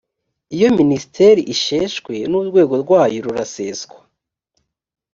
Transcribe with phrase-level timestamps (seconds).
[0.55, 3.97] iyo minisiteri isheshwe n urwego rwayo ruraseswa